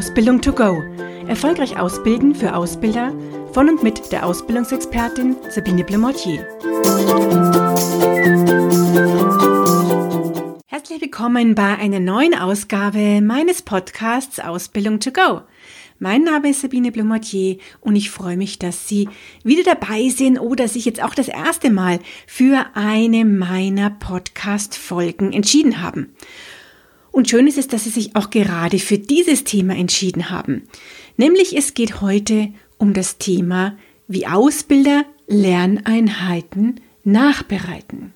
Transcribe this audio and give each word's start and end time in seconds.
Ausbildung 0.00 0.40
to 0.40 0.54
go. 0.54 0.82
Erfolgreich 1.28 1.78
ausbilden 1.78 2.34
für 2.34 2.54
Ausbilder 2.54 3.12
von 3.52 3.68
und 3.68 3.82
mit 3.82 4.10
der 4.10 4.24
Ausbildungsexpertin 4.24 5.36
Sabine 5.50 5.84
Blemortier. 5.84 6.38
Herzlich 10.68 11.02
willkommen 11.02 11.54
bei 11.54 11.76
einer 11.76 12.00
neuen 12.00 12.34
Ausgabe 12.34 13.20
meines 13.20 13.60
Podcasts 13.60 14.40
Ausbildung 14.40 15.00
to 15.00 15.10
go. 15.10 15.42
Mein 15.98 16.24
Name 16.24 16.48
ist 16.48 16.62
Sabine 16.62 16.92
Blumartier 16.92 17.58
und 17.82 17.94
ich 17.94 18.08
freue 18.08 18.38
mich, 18.38 18.58
dass 18.58 18.88
Sie 18.88 19.06
wieder 19.44 19.64
dabei 19.64 20.08
sind 20.08 20.38
oder 20.38 20.66
sich 20.66 20.86
jetzt 20.86 21.02
auch 21.02 21.14
das 21.14 21.28
erste 21.28 21.68
Mal 21.68 21.98
für 22.26 22.64
eine 22.72 23.26
meiner 23.26 23.90
Podcast-Folgen 23.90 25.34
entschieden 25.34 25.82
haben. 25.82 26.14
Und 27.12 27.28
schön 27.28 27.46
ist 27.46 27.58
es, 27.58 27.68
dass 27.68 27.84
Sie 27.84 27.90
sich 27.90 28.16
auch 28.16 28.30
gerade 28.30 28.78
für 28.78 28.98
dieses 28.98 29.44
Thema 29.44 29.74
entschieden 29.76 30.30
haben. 30.30 30.62
Nämlich 31.16 31.56
es 31.56 31.74
geht 31.74 32.00
heute 32.00 32.48
um 32.78 32.94
das 32.94 33.18
Thema, 33.18 33.76
wie 34.08 34.26
Ausbilder 34.26 35.04
Lerneinheiten 35.26 36.80
nachbereiten. 37.04 38.12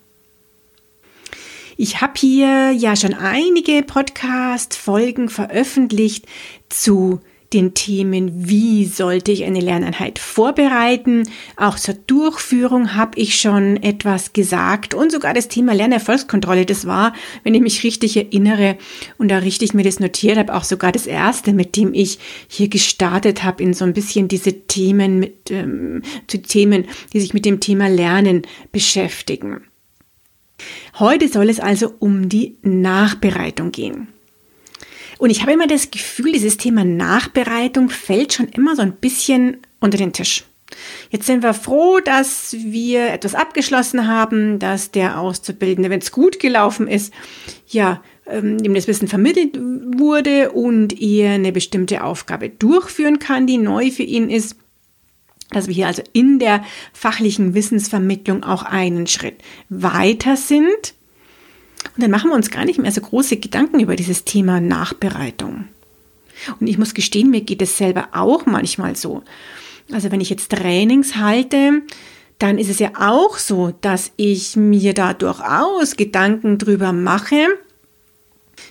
Ich 1.77 2.01
habe 2.01 2.13
hier 2.17 2.71
ja 2.71 2.95
schon 2.95 3.15
einige 3.15 3.83
Podcast-Folgen 3.83 5.29
veröffentlicht 5.29 6.27
zu 6.69 7.21
den 7.55 7.73
Themen, 7.73 8.49
wie 8.49 8.85
sollte 8.85 9.33
ich 9.33 9.45
eine 9.45 9.61
Lerneinheit 9.61 10.19
vorbereiten. 10.19 11.23
Auch 11.57 11.77
zur 11.77 11.95
Durchführung 11.95 12.95
habe 12.95 13.19
ich 13.19 13.37
schon 13.41 13.77
etwas 13.83 14.33
gesagt 14.33 14.93
und 14.93 15.13
sogar 15.13 15.33
das 15.33 15.49
Thema 15.49 15.73
Lernerfolgskontrolle. 15.73 16.67
Das 16.67 16.87
war, 16.87 17.15
wenn 17.45 17.55
ich 17.55 17.63
mich 17.63 17.85
richtig 17.85 18.17
erinnere 18.17 18.77
und 19.17 19.29
da 19.29 19.39
richtig 19.39 19.73
mir 19.73 19.85
das 19.85 20.01
notiert 20.01 20.37
habe, 20.37 20.55
auch 20.55 20.65
sogar 20.65 20.93
das 20.93 21.07
erste, 21.07 21.53
mit 21.53 21.77
dem 21.77 21.95
ich 21.95 22.19
hier 22.49 22.69
gestartet 22.69 23.45
habe 23.45 23.63
in 23.63 23.73
so 23.73 23.85
ein 23.85 23.95
bisschen 23.95 24.29
diese 24.29 24.53
Themen 24.67 25.21
mit 25.21 25.51
ähm, 25.51 26.03
zu 26.27 26.43
Themen, 26.43 26.87
die 27.13 27.21
sich 27.21 27.33
mit 27.33 27.45
dem 27.45 27.61
Thema 27.61 27.89
Lernen 27.89 28.43
beschäftigen. 28.73 29.63
Heute 30.99 31.29
soll 31.29 31.51
es 31.51 31.61
also 31.61 31.93
um 31.99 32.29
die 32.29 32.57
Nachbereitung 32.63 33.73
gehen. 33.73 34.14
Und 35.19 35.31
ich 35.31 35.43
habe 35.43 35.53
immer 35.53 35.67
das 35.67 35.91
Gefühl, 35.91 36.33
dieses 36.33 36.57
Thema 36.57 36.85
Nachbereitung 36.85 37.91
fällt 37.91 38.33
schon 38.33 38.49
immer 38.49 38.77
so 38.77 38.83
ein 38.83 38.93
bisschen 38.93 39.59
unter 39.81 39.99
den 39.99 40.13
Tisch. 40.13 40.45
Jetzt 41.11 41.27
sind 41.27 41.43
wir 41.43 41.55
froh, 41.55 42.01
dass 42.01 42.57
wir 42.59 43.13
etwas 43.13 43.35
abgeschlossen 43.35 44.09
haben, 44.09 44.59
dass 44.59 44.91
der 44.91 45.21
Auszubildende, 45.21 45.91
wenn 45.91 46.01
es 46.01 46.11
gut 46.11 46.41
gelaufen 46.41 46.89
ist, 46.89 47.13
ja, 47.69 48.03
ihm 48.27 48.75
das 48.75 48.89
Wissen 48.89 49.07
vermittelt 49.07 49.59
wurde 49.59 50.51
und 50.53 50.99
er 51.01 51.33
eine 51.33 51.53
bestimmte 51.53 52.03
Aufgabe 52.03 52.49
durchführen 52.49 53.19
kann, 53.19 53.47
die 53.47 53.59
neu 53.59 53.91
für 53.91 54.03
ihn 54.03 54.31
ist. 54.31 54.57
Dass 55.51 55.69
wir 55.69 55.75
hier 55.75 55.87
also 55.87 56.03
in 56.15 56.39
der 56.39 56.65
fachlichen 56.95 57.55
Wissensvermittlung 57.55 58.43
auch 58.43 58.63
einen 58.63 59.07
Schritt 59.07 59.37
weiter 59.69 60.37
sind 60.37 60.95
und 61.97 62.03
dann 62.03 62.11
machen 62.11 62.31
wir 62.31 62.35
uns 62.35 62.51
gar 62.51 62.65
nicht 62.65 62.79
mehr 62.79 62.93
so 62.93 63.01
große 63.01 63.37
Gedanken 63.37 63.81
über 63.81 63.97
dieses 63.97 64.25
Thema 64.25 64.61
Nachbereitung. 64.61 65.67
Und 66.61 66.67
ich 66.67 66.79
muss 66.79 66.95
gestehen, 66.95 67.31
mir 67.31 67.43
geht 67.43 67.63
es 67.63 67.77
selber 67.77 68.09
auch 68.13 68.47
manchmal 68.47 68.97
so. 68.97 69.23
Also 69.93 70.11
wenn 70.11 70.21
ich 70.21 70.31
jetzt 70.31 70.51
Trainings 70.51 71.17
halte, 71.17 71.83
dann 72.39 72.59
ist 72.59 72.71
es 72.71 72.81
ja 72.81 72.93
auch 72.99 73.39
so, 73.39 73.73
dass 73.81 74.11
ich 74.17 74.57
mir 74.57 74.93
da 74.93 75.15
durchaus 75.15 75.97
Gedanken 75.97 76.59
drüber 76.59 76.93
mache, 76.93 77.47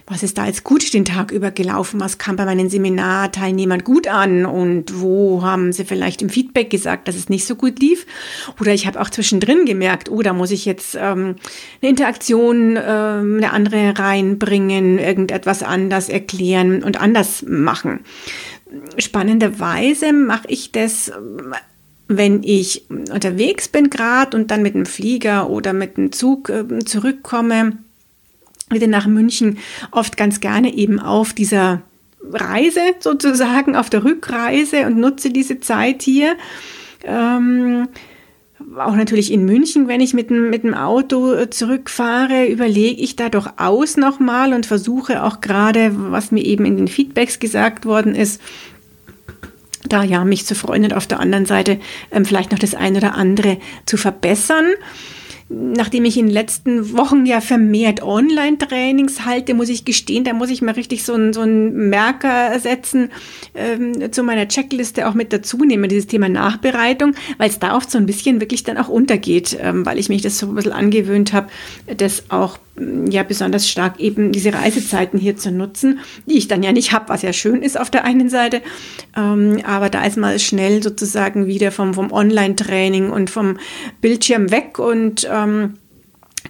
was 0.08 0.24
ist 0.24 0.38
da 0.38 0.46
jetzt 0.46 0.64
gut 0.64 0.94
den 0.94 1.06
Tag 1.06 1.32
über 1.32 1.52
gelaufen, 1.52 2.00
was 2.00 2.18
kam 2.18 2.36
bei 2.36 2.46
meinen 2.46 2.70
Seminarteilnehmern 2.70 3.84
gut 3.84 4.08
an 4.08 4.46
und 4.46 5.00
wo 5.00 5.42
haben 5.44 5.72
sie 5.72 5.86
vielleicht 5.86 6.22
im 6.22 6.30
Feedback 6.30 6.70
gesagt, 6.70 7.08
dass 7.08 7.16
es 7.16 7.30
nicht 7.30 7.46
so 7.46 7.56
gut 7.56 7.80
lief. 7.80 8.06
Oder 8.60 8.74
ich 8.74 8.86
habe 8.86 9.00
auch 9.00 9.10
zwischendrin 9.10 9.66
gemerkt, 9.66 10.10
oh, 10.10 10.22
da 10.22 10.34
muss 10.34 10.52
ich 10.52 10.66
jetzt 10.66 10.96
ähm, 10.96 11.36
eine 11.82 11.90
Interaktion, 11.90 12.78
ähm, 12.78 13.38
eine 13.38 13.52
andere 13.52 13.98
reinbringen, 13.98 15.00
irgendetwas 15.00 15.64
anders 15.64 16.10
erklären 16.10 16.84
und 16.84 17.00
anders 17.00 17.44
machen. 17.48 18.02
Spannenderweise 18.98 20.14
mache 20.14 20.48
ich 20.48 20.72
das 20.72 21.12
wenn 22.10 22.44
ich 22.44 22.86
unterwegs 22.90 23.70
bin 23.70 23.90
gerade 23.90 24.36
und 24.36 24.52
dann 24.52 24.62
mit 24.62 24.76
dem 24.76 24.86
Flieger 24.86 25.50
oder 25.50 25.74
mit 25.74 25.98
dem 25.98 26.12
Zug 26.12 26.50
äh, 26.50 26.80
zurückkomme, 26.80 27.78
wieder 28.70 28.88
nach 28.88 29.08
München 29.08 29.58
oft 29.92 30.18
ganz 30.18 30.40
gerne 30.40 30.74
eben 30.74 31.00
auf 31.00 31.34
dieser 31.34 31.82
Reise 32.32 32.82
sozusagen, 33.00 33.76
auf 33.76 33.90
der 33.90 34.04
Rückreise 34.04 34.86
und 34.86 34.98
nutze 34.98 35.30
diese 35.30 35.60
Zeit 35.60 36.02
hier. 36.02 36.36
Ähm, 37.04 37.88
auch 38.78 38.96
natürlich 38.96 39.32
in 39.32 39.46
München, 39.46 39.88
wenn 39.88 40.00
ich 40.00 40.14
mit 40.14 40.30
dem, 40.30 40.50
mit 40.50 40.64
dem 40.64 40.74
Auto 40.74 41.34
äh, 41.34 41.50
zurückfahre, 41.50 42.48
überlege 42.48 43.02
ich 43.02 43.16
da 43.16 43.30
doch 43.30 43.54
aus 43.58 43.98
nochmal 43.98 44.54
und 44.54 44.66
versuche 44.66 45.24
auch 45.24 45.42
gerade, 45.42 45.92
was 46.12 46.32
mir 46.32 46.44
eben 46.44 46.66
in 46.66 46.78
den 46.78 46.88
Feedbacks 46.88 47.40
gesagt 47.40 47.86
worden 47.86 48.16
ist, 48.16 48.42
da 49.88 50.04
ja 50.04 50.24
mich 50.24 50.46
zu 50.46 50.56
freuen 50.56 50.86
und 50.86 50.94
auf 50.94 51.08
der 51.08 51.20
anderen 51.20 51.46
Seite 51.46 51.80
ähm, 52.12 52.26
vielleicht 52.26 52.52
noch 52.52 52.60
das 52.60 52.74
eine 52.74 53.00
oder 53.00 53.16
andere 53.16 53.58
zu 53.86 53.98
verbessern 53.98 54.66
nachdem 55.54 56.06
ich 56.06 56.18
in 56.18 56.28
den 56.28 56.34
letzten 56.34 56.98
Wochen 56.98 57.26
ja 57.26 57.42
vermehrt 57.42 58.02
Online-Trainings 58.02 59.26
halte, 59.26 59.54
muss 59.54 59.70
ich 59.70 59.86
gestehen, 59.86 60.24
da 60.24 60.34
muss 60.34 60.50
ich 60.50 60.62
mal 60.62 60.74
richtig 60.74 61.04
so 61.04 61.14
einen, 61.14 61.34
so 61.34 61.42
einen 61.42 61.90
Merker 61.90 62.60
setzen, 62.60 63.12
ähm, 63.54 64.12
zu 64.12 64.24
meiner 64.24 64.48
Checkliste 64.48 65.08
auch 65.08 65.14
mit 65.14 65.32
dazu 65.32 65.58
nehmen, 65.58 65.90
dieses 65.90 66.08
Thema 66.08 66.30
Nachbereitung, 66.30 67.16
weil 67.38 67.50
es 67.50 67.60
da 67.60 67.76
oft 67.76 67.92
so 67.92 67.98
ein 67.98 68.06
bisschen 68.06 68.40
wirklich 68.42 68.64
dann 68.64 68.78
auch 68.78 68.90
untergeht, 68.90 69.58
ähm, 69.62 69.86
weil 69.86 70.00
ich 70.00 70.10
mich 70.10 70.22
das 70.22 70.38
so 70.38 70.48
ein 70.48 70.56
bisschen 70.56 70.74
angewöhnt 70.74 71.34
habe, 71.34 71.48
das 71.98 72.24
auch 72.30 72.58
ja 72.76 73.24
besonders 73.24 73.70
stark 73.70 74.00
eben 74.00 74.32
diese 74.32 74.54
Reisezeiten 74.54 75.20
hier 75.20 75.38
zu 75.38 75.52
nutzen, 75.52 76.00
die 76.26 76.38
ich 76.38 76.48
dann 76.48 76.64
ja 76.64 76.72
nicht 76.72 76.92
habe, 76.92 77.10
was 77.10 77.22
ja 77.22 77.32
schön 77.32 77.62
ist 77.62 77.80
auf 77.80 77.92
der 77.92 78.04
einen 78.04 78.30
Seite. 78.30 78.62
Ähm, 79.16 79.60
aber 79.64 79.90
da 79.90 80.04
ist 80.04 80.18
mal 80.18 80.40
schnell 80.40 80.82
sozusagen 80.82 81.46
wieder 81.46 81.72
vom, 81.72 81.94
vom 81.94 82.12
Online-Training 82.12 83.12
und 83.12 83.30
vom 83.30 83.58
Bildschirm 84.02 84.52
weg 84.52 84.80
und 84.80 85.28
ähm, 85.32 85.76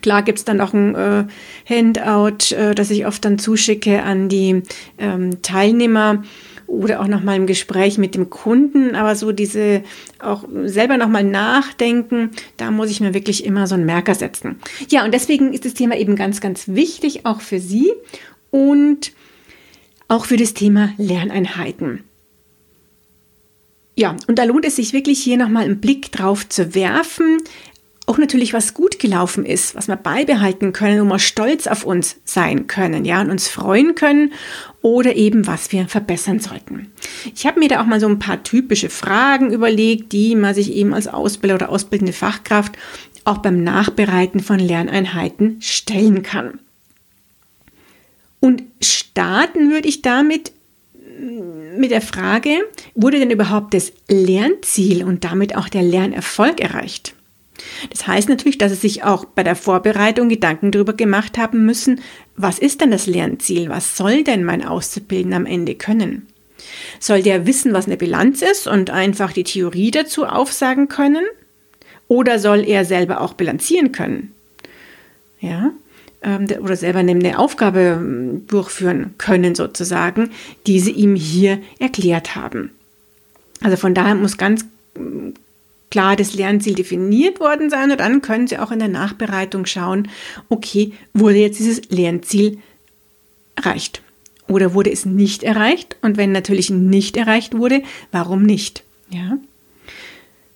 Klar 0.01 0.23
gibt's 0.23 0.43
dann 0.43 0.59
auch 0.59 0.73
ein 0.73 0.95
äh, 0.95 1.25
Handout, 1.69 2.53
äh, 2.55 2.73
das 2.73 2.89
ich 2.89 3.05
oft 3.05 3.23
dann 3.23 3.37
zuschicke 3.37 4.01
an 4.01 4.27
die 4.27 4.63
ähm, 4.97 5.41
Teilnehmer 5.43 6.23
oder 6.73 7.01
auch 7.01 7.07
nochmal 7.07 7.37
im 7.37 7.47
Gespräch 7.47 7.97
mit 7.97 8.15
dem 8.15 8.29
Kunden, 8.29 8.95
aber 8.95 9.15
so 9.15 9.31
diese 9.31 9.83
auch 10.19 10.43
selber 10.65 10.97
nochmal 10.97 11.23
nachdenken, 11.23 12.31
da 12.57 12.71
muss 12.71 12.89
ich 12.89 12.99
mir 12.99 13.13
wirklich 13.13 13.45
immer 13.45 13.67
so 13.67 13.75
einen 13.75 13.85
Merker 13.85 14.15
setzen. 14.15 14.59
Ja, 14.89 15.05
und 15.05 15.13
deswegen 15.13 15.53
ist 15.53 15.65
das 15.65 15.73
Thema 15.73 15.97
eben 15.97 16.15
ganz, 16.15 16.41
ganz 16.41 16.67
wichtig, 16.67 17.25
auch 17.25 17.41
für 17.41 17.59
Sie 17.59 17.91
und 18.51 19.11
auch 20.07 20.25
für 20.25 20.37
das 20.37 20.53
Thema 20.53 20.93
Lerneinheiten. 20.97 22.03
Ja, 23.95 24.15
und 24.27 24.39
da 24.39 24.43
lohnt 24.43 24.65
es 24.65 24.75
sich 24.75 24.93
wirklich 24.93 25.21
hier 25.21 25.37
nochmal 25.37 25.65
einen 25.65 25.79
Blick 25.79 26.11
drauf 26.11 26.49
zu 26.49 26.73
werfen, 26.73 27.37
auch 28.05 28.17
natürlich, 28.17 28.53
was 28.53 28.73
gut 28.73 28.99
gelaufen 28.99 29.45
ist, 29.45 29.75
was 29.75 29.87
wir 29.87 29.95
beibehalten 29.95 30.73
können, 30.73 31.05
wo 31.05 31.09
wir 31.09 31.19
stolz 31.19 31.67
auf 31.67 31.85
uns 31.85 32.17
sein 32.25 32.67
können, 32.67 33.05
ja, 33.05 33.21
und 33.21 33.29
uns 33.29 33.47
freuen 33.47 33.95
können 33.95 34.33
oder 34.81 35.15
eben, 35.15 35.47
was 35.47 35.71
wir 35.71 35.87
verbessern 35.87 36.39
sollten. 36.39 36.91
Ich 37.33 37.45
habe 37.45 37.59
mir 37.59 37.69
da 37.69 37.81
auch 37.81 37.85
mal 37.85 38.01
so 38.01 38.07
ein 38.07 38.19
paar 38.19 38.43
typische 38.43 38.89
Fragen 38.89 39.51
überlegt, 39.51 40.11
die 40.11 40.35
man 40.35 40.53
sich 40.53 40.73
eben 40.73 40.93
als 40.93 41.07
Ausbilder 41.07 41.55
oder 41.55 41.69
ausbildende 41.69 42.13
Fachkraft 42.13 42.73
auch 43.23 43.37
beim 43.37 43.63
Nachbereiten 43.63 44.41
von 44.41 44.59
Lerneinheiten 44.59 45.61
stellen 45.61 46.23
kann. 46.23 46.59
Und 48.41 48.63
starten 48.81 49.71
würde 49.71 49.87
ich 49.87 50.01
damit 50.01 50.51
mit 51.77 51.91
der 51.91 52.01
Frage, 52.01 52.59
wurde 52.95 53.19
denn 53.19 53.31
überhaupt 53.31 53.73
das 53.73 53.93
Lernziel 54.09 55.05
und 55.05 55.23
damit 55.23 55.55
auch 55.55 55.69
der 55.69 55.83
Lernerfolg 55.83 56.59
erreicht? 56.59 57.15
Das 57.89 58.07
heißt 58.07 58.29
natürlich, 58.29 58.57
dass 58.57 58.71
Sie 58.71 58.77
sich 58.77 59.03
auch 59.03 59.25
bei 59.25 59.43
der 59.43 59.55
Vorbereitung 59.55 60.29
Gedanken 60.29 60.71
darüber 60.71 60.93
gemacht 60.93 61.37
haben 61.37 61.65
müssen, 61.65 62.01
was 62.35 62.59
ist 62.59 62.81
denn 62.81 62.91
das 62.91 63.07
Lernziel? 63.07 63.69
Was 63.69 63.97
soll 63.97 64.23
denn 64.23 64.43
mein 64.43 64.65
Auszubildender 64.65 65.37
am 65.37 65.45
Ende 65.45 65.75
können? 65.75 66.27
Soll 66.99 67.21
der 67.21 67.45
wissen, 67.45 67.73
was 67.73 67.87
eine 67.87 67.97
Bilanz 67.97 68.41
ist 68.41 68.67
und 68.67 68.89
einfach 68.89 69.33
die 69.33 69.43
Theorie 69.43 69.91
dazu 69.91 70.25
aufsagen 70.25 70.87
können? 70.87 71.25
Oder 72.07 72.39
soll 72.39 72.63
er 72.67 72.85
selber 72.85 73.21
auch 73.21 73.33
bilanzieren 73.33 73.91
können? 73.91 74.33
Ja, 75.39 75.71
ähm, 76.23 76.47
oder 76.61 76.75
selber 76.75 76.99
eine 76.99 77.37
Aufgabe 77.37 77.97
ähm, 77.99 78.47
durchführen 78.47 79.15
können, 79.17 79.55
sozusagen, 79.55 80.31
die 80.67 80.79
sie 80.79 80.91
ihm 80.91 81.15
hier 81.15 81.59
erklärt 81.79 82.35
haben. 82.35 82.71
Also 83.61 83.77
von 83.77 83.93
daher 83.93 84.15
muss 84.15 84.37
ganz 84.37 84.65
klar 85.93 86.15
das 86.15 86.33
Lernziel 86.33 86.73
definiert 86.73 87.39
worden 87.39 87.69
sein 87.69 87.91
und 87.91 87.99
dann 87.99 88.23
können 88.23 88.47
Sie 88.47 88.57
auch 88.57 88.71
in 88.71 88.79
der 88.79 88.87
Nachbereitung 88.87 89.67
schauen, 89.67 90.09
okay, 90.49 90.91
wurde 91.13 91.37
jetzt 91.37 91.59
dieses 91.59 91.87
Lernziel 91.89 92.57
erreicht 93.55 94.01
Oder 94.47 94.73
wurde 94.73 94.91
es 94.91 95.05
nicht 95.05 95.43
erreicht? 95.43 95.95
Und 96.01 96.17
wenn 96.17 96.31
natürlich 96.31 96.71
nicht 96.71 97.15
erreicht 97.15 97.55
wurde, 97.55 97.83
warum 98.11 98.41
nicht? 98.41 98.83
Ja. 99.11 99.37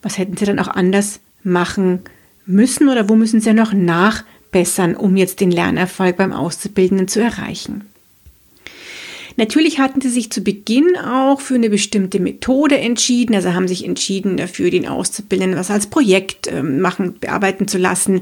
Was 0.02 0.18
hätten 0.18 0.38
Sie 0.38 0.46
dann 0.46 0.58
auch 0.58 0.70
anders 0.70 1.20
machen 1.44 2.00
müssen 2.48 2.90
oder 2.90 3.08
wo 3.08 3.16
müssen 3.16 3.40
Sie 3.40 3.54
noch 3.54 3.74
nachbessern, 3.74 4.96
um 4.96 5.16
jetzt 5.18 5.40
den 5.40 5.52
Lernerfolg 5.52 6.18
beim 6.18 6.34
Auszubildenden 6.34 7.08
zu 7.08 7.22
erreichen? 7.22 7.86
Natürlich 9.38 9.80
hatten 9.80 10.02
sie 10.02 10.10
sich 10.10 10.32
zu 10.32 10.42
Beginn 10.42 10.98
auch 10.98 11.42
für 11.42 11.56
eine 11.56 11.70
bestimmte 11.70 12.20
Methode 12.20 12.80
entschieden, 12.80 13.36
also 13.36 13.54
haben 13.54 13.68
sich 13.68 13.86
entschieden 13.86 14.36
dafür, 14.36 14.72
den 14.72 14.88
Auszubildenden 14.88 15.60
was 15.60 15.70
als 15.70 15.88
Projekt 15.88 16.48
äh, 16.48 16.64
machen, 16.64 17.20
bearbeiten 17.20 17.68
zu 17.68 17.78
lassen, 17.78 18.22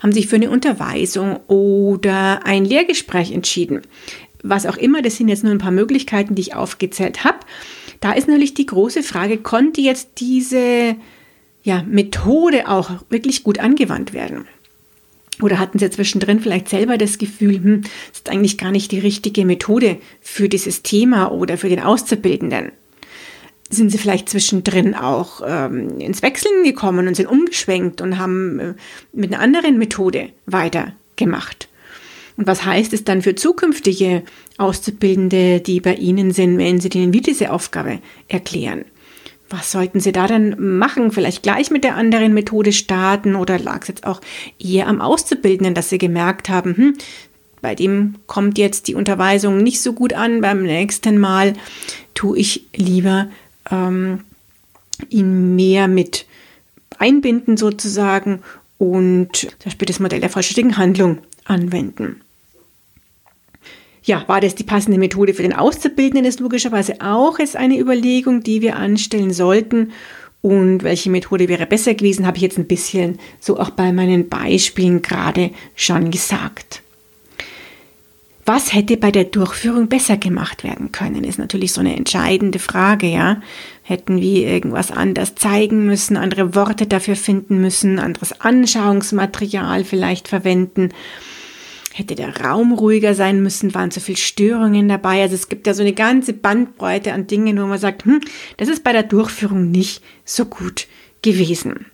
haben 0.00 0.12
sich 0.12 0.28
für 0.28 0.36
eine 0.36 0.50
Unterweisung 0.50 1.40
oder 1.48 2.46
ein 2.46 2.64
Lehrgespräch 2.64 3.32
entschieden. 3.32 3.82
Was 4.44 4.66
auch 4.66 4.76
immer, 4.76 5.02
das 5.02 5.16
sind 5.16 5.28
jetzt 5.28 5.42
nur 5.42 5.52
ein 5.52 5.58
paar 5.58 5.72
Möglichkeiten, 5.72 6.36
die 6.36 6.42
ich 6.42 6.54
aufgezählt 6.54 7.24
habe. 7.24 7.38
Da 8.00 8.12
ist 8.12 8.28
natürlich 8.28 8.54
die 8.54 8.66
große 8.66 9.02
Frage, 9.02 9.38
konnte 9.38 9.80
jetzt 9.80 10.20
diese 10.20 10.96
ja, 11.64 11.82
Methode 11.88 12.68
auch 12.68 12.90
wirklich 13.10 13.42
gut 13.42 13.58
angewandt 13.58 14.12
werden? 14.12 14.46
Oder 15.42 15.58
hatten 15.58 15.78
Sie 15.78 15.90
zwischendrin 15.90 16.40
vielleicht 16.40 16.68
selber 16.68 16.96
das 16.96 17.18
Gefühl, 17.18 17.56
hm, 17.56 17.82
das 17.82 18.18
ist 18.18 18.30
eigentlich 18.30 18.58
gar 18.58 18.70
nicht 18.70 18.92
die 18.92 19.00
richtige 19.00 19.44
Methode 19.44 19.98
für 20.20 20.48
dieses 20.48 20.82
Thema 20.82 21.32
oder 21.32 21.58
für 21.58 21.68
den 21.68 21.80
Auszubildenden? 21.80 22.72
Sind 23.68 23.90
Sie 23.90 23.98
vielleicht 23.98 24.28
zwischendrin 24.28 24.94
auch 24.94 25.42
ähm, 25.44 25.98
ins 25.98 26.22
Wechseln 26.22 26.62
gekommen 26.62 27.08
und 27.08 27.16
sind 27.16 27.26
umgeschwenkt 27.26 28.00
und 28.00 28.18
haben 28.18 28.58
äh, 28.58 28.74
mit 29.12 29.32
einer 29.32 29.42
anderen 29.42 29.78
Methode 29.78 30.28
weitergemacht? 30.46 31.68
Und 32.36 32.46
was 32.46 32.64
heißt 32.64 32.92
es 32.92 33.04
dann 33.04 33.22
für 33.22 33.34
zukünftige 33.34 34.22
Auszubildende, 34.58 35.60
die 35.60 35.80
bei 35.80 35.94
Ihnen 35.94 36.32
sind, 36.32 36.58
wenn 36.58 36.80
Sie 36.80 36.88
denen 36.88 37.12
wie 37.12 37.20
diese 37.20 37.50
Aufgabe 37.50 38.00
erklären? 38.28 38.84
Was 39.52 39.70
sollten 39.70 40.00
Sie 40.00 40.12
da 40.12 40.26
denn 40.26 40.56
machen? 40.58 41.12
Vielleicht 41.12 41.42
gleich 41.42 41.70
mit 41.70 41.84
der 41.84 41.96
anderen 41.96 42.32
Methode 42.32 42.72
starten 42.72 43.36
oder 43.36 43.58
lag 43.58 43.82
es 43.82 43.88
jetzt 43.88 44.06
auch 44.06 44.22
eher 44.58 44.86
am 44.86 45.02
Auszubildenden, 45.02 45.74
dass 45.74 45.90
Sie 45.90 45.98
gemerkt 45.98 46.48
haben, 46.48 46.74
hm, 46.74 46.94
bei 47.60 47.74
dem 47.74 48.14
kommt 48.26 48.56
jetzt 48.56 48.88
die 48.88 48.94
Unterweisung 48.94 49.58
nicht 49.58 49.82
so 49.82 49.92
gut 49.92 50.14
an, 50.14 50.40
beim 50.40 50.62
nächsten 50.62 51.18
Mal 51.18 51.52
tue 52.14 52.38
ich 52.38 52.66
lieber 52.74 53.28
ähm, 53.70 54.20
ihn 55.10 55.54
mehr 55.54 55.86
mit 55.86 56.24
einbinden 56.98 57.58
sozusagen 57.58 58.40
und 58.78 59.36
zum 59.36 59.50
Beispiel 59.64 59.86
das 59.86 60.00
Modell 60.00 60.20
der 60.20 60.30
vollständigen 60.30 60.78
Handlung 60.78 61.18
anwenden. 61.44 62.22
Ja, 64.04 64.24
war 64.26 64.40
das 64.40 64.54
die 64.54 64.64
passende 64.64 64.98
Methode 64.98 65.32
für 65.32 65.42
den 65.42 65.54
Auszubildenden, 65.54 66.24
ist 66.24 66.40
logischerweise 66.40 67.00
auch 67.00 67.38
jetzt 67.38 67.56
eine 67.56 67.78
Überlegung, 67.78 68.42
die 68.42 68.60
wir 68.60 68.76
anstellen 68.76 69.32
sollten. 69.32 69.92
Und 70.40 70.82
welche 70.82 71.08
Methode 71.08 71.48
wäre 71.48 71.66
besser 71.66 71.94
gewesen, 71.94 72.26
habe 72.26 72.36
ich 72.36 72.42
jetzt 72.42 72.58
ein 72.58 72.66
bisschen 72.66 73.20
so 73.38 73.60
auch 73.60 73.70
bei 73.70 73.92
meinen 73.92 74.28
Beispielen 74.28 75.00
gerade 75.02 75.52
schon 75.76 76.10
gesagt. 76.10 76.82
Was 78.44 78.74
hätte 78.74 78.96
bei 78.96 79.12
der 79.12 79.22
Durchführung 79.22 79.86
besser 79.86 80.16
gemacht 80.16 80.64
werden 80.64 80.90
können, 80.90 81.22
ist 81.22 81.38
natürlich 81.38 81.72
so 81.72 81.80
eine 81.80 81.94
entscheidende 81.94 82.58
Frage, 82.58 83.06
ja. 83.06 83.40
Hätten 83.84 84.20
wir 84.20 84.48
irgendwas 84.48 84.90
anders 84.90 85.36
zeigen 85.36 85.86
müssen, 85.86 86.16
andere 86.16 86.56
Worte 86.56 86.88
dafür 86.88 87.14
finden 87.14 87.60
müssen, 87.60 88.00
anderes 88.00 88.40
Anschauungsmaterial 88.40 89.84
vielleicht 89.84 90.26
verwenden 90.26 90.88
hätte 91.92 92.14
der 92.14 92.40
Raum 92.40 92.72
ruhiger 92.72 93.14
sein 93.14 93.42
müssen, 93.42 93.74
waren 93.74 93.90
zu 93.90 94.00
viel 94.00 94.16
Störungen 94.16 94.88
dabei. 94.88 95.22
Also 95.22 95.34
es 95.34 95.48
gibt 95.48 95.66
ja 95.66 95.74
so 95.74 95.82
eine 95.82 95.92
ganze 95.92 96.32
Bandbreite 96.32 97.12
an 97.12 97.26
Dingen, 97.26 97.60
wo 97.60 97.66
man 97.66 97.78
sagt, 97.78 98.04
hm, 98.04 98.20
das 98.56 98.68
ist 98.68 98.84
bei 98.84 98.92
der 98.92 99.02
Durchführung 99.02 99.70
nicht 99.70 100.02
so 100.24 100.44
gut 100.44 100.86
gewesen. 101.22 101.86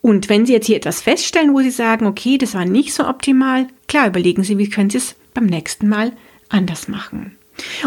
Und 0.00 0.28
wenn 0.28 0.46
Sie 0.46 0.52
jetzt 0.52 0.66
hier 0.66 0.76
etwas 0.76 1.00
feststellen, 1.00 1.54
wo 1.54 1.60
Sie 1.60 1.70
sagen, 1.70 2.06
okay, 2.06 2.36
das 2.36 2.54
war 2.54 2.64
nicht 2.64 2.92
so 2.92 3.06
optimal, 3.06 3.68
klar 3.86 4.08
überlegen 4.08 4.42
Sie, 4.42 4.58
wie 4.58 4.68
können 4.68 4.90
Sie 4.90 4.98
es 4.98 5.14
beim 5.32 5.46
nächsten 5.46 5.88
Mal 5.88 6.12
anders 6.48 6.88
machen. 6.88 7.36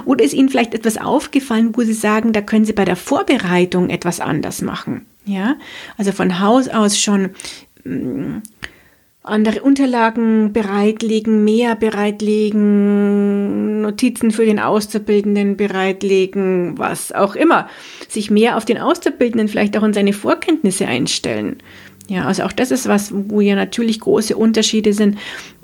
Oder 0.05 0.23
ist 0.23 0.33
Ihnen 0.33 0.49
vielleicht 0.49 0.73
etwas 0.73 0.97
aufgefallen, 0.97 1.75
wo 1.75 1.81
Sie 1.81 1.93
sagen, 1.93 2.31
da 2.31 2.41
können 2.41 2.65
Sie 2.65 2.73
bei 2.73 2.85
der 2.85 2.95
Vorbereitung 2.95 3.89
etwas 3.89 4.19
anders 4.21 4.61
machen. 4.61 5.05
Ja, 5.25 5.55
also 5.97 6.11
von 6.11 6.39
Haus 6.39 6.69
aus 6.69 6.99
schon 6.99 7.31
hm, 7.83 8.43
andere 9.27 9.61
Unterlagen 9.61 10.53
bereitlegen, 10.53 11.43
mehr 11.43 11.75
bereitlegen, 11.75 13.81
Notizen 13.81 14.31
für 14.31 14.45
den 14.45 14.59
Auszubildenden 14.59 15.57
bereitlegen, 15.57 16.77
was 16.77 17.11
auch 17.11 17.35
immer. 17.35 17.67
Sich 18.07 18.31
mehr 18.31 18.57
auf 18.57 18.65
den 18.65 18.77
Auszubildenden 18.77 19.47
vielleicht 19.47 19.77
auch 19.77 19.83
in 19.83 19.93
seine 19.93 20.13
Vorkenntnisse 20.13 20.87
einstellen. 20.87 21.57
Ja, 22.07 22.25
also 22.25 22.43
auch 22.43 22.51
das 22.51 22.69
ist 22.69 22.87
was, 22.87 23.11
wo 23.11 23.41
ja 23.41 23.55
natürlich 23.55 23.99
große 23.99 24.35
Unterschiede 24.35 24.93
sind, 24.93 25.17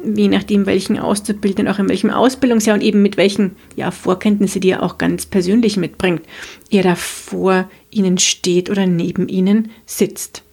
je 0.04 0.28
nachdem, 0.28 0.66
welchen 0.66 0.98
Auszubildenden, 0.98 1.72
auch 1.72 1.78
in 1.78 1.88
welchem 1.88 2.10
Ausbildungsjahr 2.10 2.76
und 2.76 2.82
eben 2.82 3.04
mit 3.04 3.16
welchen 3.16 3.56
ja, 3.76 3.92
Vorkenntnisse, 3.92 4.60
die 4.60 4.72
er 4.72 4.82
auch 4.82 4.98
ganz 4.98 5.28
persönlich 5.28 5.78
mitbringt, 5.78 6.24
er 6.72 6.82
da 6.82 6.96
vor 6.96 7.70
ihnen 7.92 8.18
steht 8.18 8.72
oder 8.72 8.88
neben 8.88 9.28
ihnen 9.28 9.70
sitzt. 9.86 10.44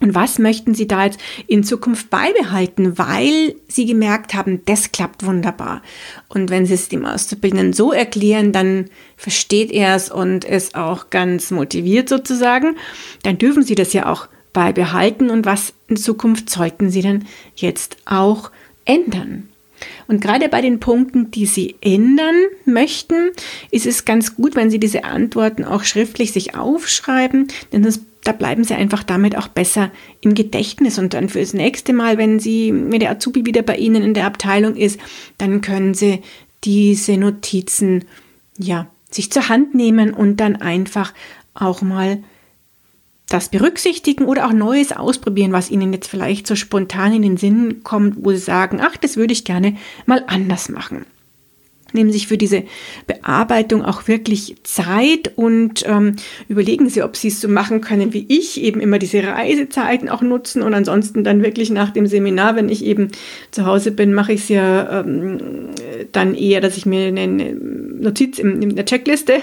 Und 0.00 0.14
was 0.14 0.38
möchten 0.38 0.74
Sie 0.74 0.86
da 0.86 1.06
jetzt 1.06 1.18
in 1.48 1.64
Zukunft 1.64 2.08
beibehalten, 2.08 2.98
weil 2.98 3.56
Sie 3.66 3.84
gemerkt 3.84 4.34
haben, 4.34 4.62
das 4.64 4.92
klappt 4.92 5.26
wunderbar. 5.26 5.82
Und 6.28 6.50
wenn 6.50 6.66
Sie 6.66 6.74
es 6.74 6.88
dem 6.88 7.04
Auszubildenden 7.04 7.72
so 7.72 7.92
erklären, 7.92 8.52
dann 8.52 8.86
versteht 9.16 9.72
er 9.72 9.96
es 9.96 10.08
und 10.10 10.44
ist 10.44 10.76
auch 10.76 11.10
ganz 11.10 11.50
motiviert 11.50 12.08
sozusagen, 12.08 12.76
dann 13.24 13.38
dürfen 13.38 13.64
Sie 13.64 13.74
das 13.74 13.92
ja 13.92 14.06
auch 14.06 14.28
beibehalten. 14.52 15.30
Und 15.30 15.46
was 15.46 15.72
in 15.88 15.96
Zukunft 15.96 16.48
sollten 16.48 16.90
Sie 16.90 17.02
denn 17.02 17.26
jetzt 17.56 17.96
auch 18.04 18.52
ändern? 18.84 19.48
Und 20.06 20.20
gerade 20.20 20.48
bei 20.48 20.60
den 20.60 20.80
Punkten, 20.80 21.30
die 21.30 21.46
Sie 21.46 21.76
ändern 21.80 22.34
möchten, 22.64 23.30
ist 23.70 23.86
es 23.86 24.04
ganz 24.04 24.34
gut, 24.36 24.54
wenn 24.54 24.70
Sie 24.70 24.80
diese 24.80 25.04
Antworten 25.04 25.64
auch 25.64 25.84
schriftlich 25.84 26.32
sich 26.32 26.54
aufschreiben, 26.54 27.48
denn 27.72 27.82
das 27.82 28.00
da 28.24 28.32
bleiben 28.32 28.64
sie 28.64 28.74
einfach 28.74 29.02
damit 29.02 29.36
auch 29.36 29.48
besser 29.48 29.90
im 30.20 30.34
Gedächtnis. 30.34 30.98
Und 30.98 31.14
dann 31.14 31.28
fürs 31.28 31.54
nächste 31.54 31.92
Mal, 31.92 32.18
wenn 32.18 32.38
sie, 32.40 32.72
wenn 32.72 33.00
der 33.00 33.10
Azubi 33.10 33.46
wieder 33.46 33.62
bei 33.62 33.76
Ihnen 33.76 34.02
in 34.02 34.14
der 34.14 34.26
Abteilung 34.26 34.76
ist, 34.76 34.98
dann 35.38 35.60
können 35.60 35.94
sie 35.94 36.22
diese 36.64 37.16
Notizen, 37.16 38.04
ja, 38.58 38.88
sich 39.10 39.32
zur 39.32 39.48
Hand 39.48 39.74
nehmen 39.74 40.12
und 40.12 40.38
dann 40.38 40.56
einfach 40.56 41.14
auch 41.54 41.80
mal 41.80 42.22
das 43.28 43.50
berücksichtigen 43.50 44.24
oder 44.24 44.46
auch 44.46 44.52
Neues 44.52 44.92
ausprobieren, 44.92 45.52
was 45.52 45.70
Ihnen 45.70 45.92
jetzt 45.92 46.08
vielleicht 46.08 46.46
so 46.46 46.56
spontan 46.56 47.14
in 47.14 47.22
den 47.22 47.36
Sinn 47.36 47.82
kommt, 47.84 48.24
wo 48.24 48.30
Sie 48.32 48.38
sagen, 48.38 48.80
ach, 48.82 48.96
das 48.96 49.16
würde 49.16 49.32
ich 49.32 49.44
gerne 49.44 49.76
mal 50.06 50.24
anders 50.26 50.68
machen 50.68 51.06
nehmen 51.92 52.12
sich 52.12 52.26
für 52.26 52.36
diese 52.36 52.64
Bearbeitung 53.06 53.82
auch 53.82 54.08
wirklich 54.08 54.56
Zeit 54.62 55.32
und 55.36 55.84
ähm, 55.86 56.16
überlegen 56.48 56.88
Sie, 56.88 57.02
ob 57.02 57.16
Sie 57.16 57.28
es 57.28 57.40
so 57.40 57.48
machen 57.48 57.80
können 57.80 58.12
wie 58.12 58.26
ich, 58.28 58.60
eben 58.60 58.80
immer 58.80 58.98
diese 58.98 59.22
Reisezeiten 59.22 60.08
auch 60.08 60.22
nutzen 60.22 60.62
und 60.62 60.74
ansonsten 60.74 61.24
dann 61.24 61.42
wirklich 61.42 61.70
nach 61.70 61.90
dem 61.90 62.06
Seminar, 62.06 62.56
wenn 62.56 62.68
ich 62.68 62.84
eben 62.84 63.08
zu 63.50 63.64
Hause 63.64 63.90
bin, 63.90 64.12
mache 64.12 64.32
ich 64.32 64.42
es 64.42 64.48
ja 64.48 65.00
ähm, 65.00 65.38
dann 66.12 66.34
eher, 66.34 66.60
dass 66.60 66.76
ich 66.76 66.86
mir 66.86 67.08
eine 67.08 67.54
Notiz 67.54 68.38
in, 68.38 68.62
in 68.62 68.76
der 68.76 68.84
Checkliste, 68.84 69.42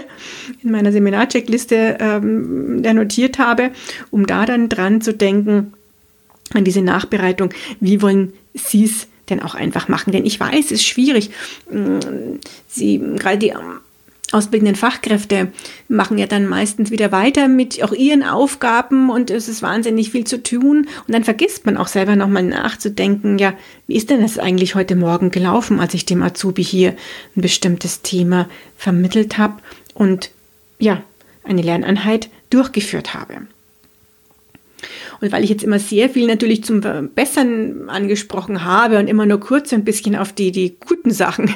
in 0.63 0.71
meiner 0.71 0.91
Seminarcheckliste 0.91 1.97
ähm, 1.99 2.81
notiert 2.81 3.39
habe, 3.39 3.71
um 4.11 4.25
da 4.25 4.45
dann 4.45 4.69
dran 4.69 5.01
zu 5.01 5.13
denken, 5.13 5.73
an 6.53 6.63
diese 6.63 6.81
Nachbereitung, 6.81 7.49
wie 7.79 8.01
wollen 8.01 8.33
Sie 8.53 8.85
es 8.85 9.07
denn 9.29 9.41
auch 9.41 9.55
einfach 9.55 9.87
machen. 9.87 10.11
Denn 10.11 10.25
ich 10.25 10.39
weiß, 10.39 10.65
es 10.65 10.71
ist 10.71 10.85
schwierig. 10.85 11.31
Mm, 11.69 12.39
sie, 12.67 12.99
gerade 13.17 13.37
die 13.37 13.53
ausbildenden 14.31 14.75
Fachkräfte 14.75 15.51
machen 15.87 16.17
ja 16.17 16.25
dann 16.25 16.47
meistens 16.47 16.91
wieder 16.91 17.11
weiter 17.11 17.47
mit 17.47 17.81
auch 17.83 17.93
ihren 17.93 18.23
Aufgaben 18.23 19.09
und 19.09 19.29
es 19.29 19.47
ist 19.47 19.61
wahnsinnig 19.61 20.11
viel 20.11 20.25
zu 20.25 20.41
tun. 20.41 20.87
Und 21.07 21.13
dann 21.13 21.23
vergisst 21.23 21.65
man 21.65 21.77
auch 21.77 21.87
selber 21.87 22.15
nochmal 22.15 22.43
nachzudenken, 22.43 23.37
ja, 23.37 23.53
wie 23.87 23.95
ist 23.95 24.09
denn 24.09 24.21
das 24.21 24.39
eigentlich 24.39 24.75
heute 24.75 24.95
Morgen 24.95 25.31
gelaufen, 25.31 25.79
als 25.79 25.93
ich 25.93 26.05
dem 26.05 26.23
Azubi 26.23 26.63
hier 26.63 26.95
ein 27.35 27.41
bestimmtes 27.41 28.01
Thema 28.01 28.49
vermittelt 28.77 29.37
habe 29.37 29.55
und 29.93 30.31
ja, 30.79 31.03
eine 31.43 31.61
Lerneinheit 31.61 32.29
durchgeführt 32.49 33.13
habe. 33.13 33.47
Und 35.21 35.31
weil 35.31 35.43
ich 35.43 35.49
jetzt 35.49 35.63
immer 35.63 35.79
sehr 35.79 36.09
viel 36.09 36.27
natürlich 36.27 36.63
zum 36.63 36.81
Verbessern 36.81 37.89
angesprochen 37.89 38.63
habe 38.63 38.99
und 38.99 39.07
immer 39.07 39.25
nur 39.25 39.39
kurz 39.39 39.73
ein 39.73 39.83
bisschen 39.85 40.15
auf 40.15 40.33
die, 40.33 40.51
die 40.51 40.77
guten 40.79 41.11
Sachen, 41.11 41.53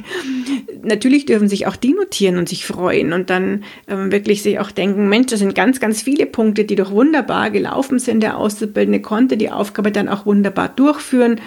natürlich 0.83 1.25
dürfen 1.25 1.49
sich 1.49 1.67
auch 1.67 1.75
die 1.75 1.93
notieren 1.93 2.37
und 2.37 2.49
sich 2.49 2.65
freuen 2.65 3.13
und 3.13 3.29
dann 3.29 3.63
ähm, 3.87 4.11
wirklich 4.11 4.43
sich 4.43 4.59
auch 4.59 4.71
denken, 4.71 5.09
Mensch, 5.09 5.27
das 5.27 5.39
sind 5.39 5.55
ganz, 5.55 5.79
ganz 5.79 6.01
viele 6.01 6.25
Punkte, 6.25 6.65
die 6.65 6.75
doch 6.75 6.91
wunderbar 6.91 7.51
gelaufen 7.51 7.99
sind. 7.99 8.21
Der 8.21 8.37
Auszubildende 8.37 9.01
konnte 9.01 9.37
die 9.37 9.51
Aufgabe 9.51 9.91
dann 9.91 10.09
auch 10.09 10.25
wunderbar 10.25 10.69
durchführen. 10.69 11.41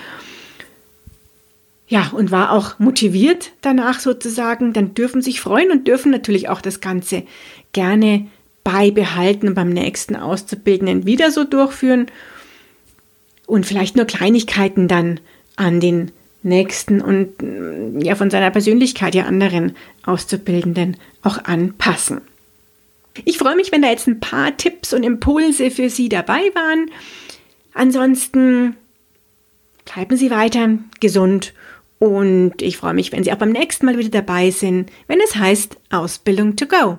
ja, 1.88 2.10
und 2.14 2.30
war 2.30 2.52
auch 2.52 2.78
motiviert 2.78 3.52
danach 3.60 4.00
sozusagen, 4.00 4.72
dann 4.72 4.94
dürfen 4.94 5.22
sich 5.22 5.40
freuen 5.40 5.70
und 5.70 5.86
dürfen 5.86 6.10
natürlich 6.10 6.48
auch 6.48 6.60
das 6.60 6.80
Ganze 6.80 7.24
gerne 7.72 8.26
beibehalten 8.64 9.48
und 9.48 9.54
beim 9.54 9.70
nächsten 9.70 10.16
Auszubildenden 10.16 11.06
wieder 11.06 11.30
so 11.30 11.44
durchführen 11.44 12.06
und 13.46 13.66
vielleicht 13.66 13.96
nur 13.96 14.06
Kleinigkeiten 14.06 14.88
dann 14.88 15.20
an 15.56 15.80
den 15.80 16.12
nächsten 16.42 17.00
und 17.00 17.34
ja 18.02 18.14
von 18.14 18.30
seiner 18.30 18.50
Persönlichkeit 18.50 19.14
ja 19.14 19.24
anderen 19.24 19.76
Auszubildenden 20.04 20.96
auch 21.22 21.44
anpassen. 21.44 22.20
Ich 23.24 23.38
freue 23.38 23.56
mich, 23.56 23.72
wenn 23.72 23.82
da 23.82 23.90
jetzt 23.90 24.08
ein 24.08 24.20
paar 24.20 24.56
Tipps 24.56 24.92
und 24.92 25.02
Impulse 25.02 25.70
für 25.70 25.90
Sie 25.90 26.08
dabei 26.08 26.40
waren. 26.54 26.90
Ansonsten 27.74 28.76
bleiben 29.84 30.16
Sie 30.16 30.30
weiter 30.30 30.78
gesund 31.00 31.52
und 31.98 32.60
ich 32.62 32.78
freue 32.78 32.94
mich, 32.94 33.12
wenn 33.12 33.22
Sie 33.22 33.32
auch 33.32 33.36
beim 33.36 33.52
nächsten 33.52 33.86
Mal 33.86 33.98
wieder 33.98 34.22
dabei 34.22 34.50
sind, 34.50 34.90
wenn 35.06 35.20
es 35.20 35.36
heißt 35.36 35.76
Ausbildung 35.90 36.56
to 36.56 36.66
go. 36.66 36.98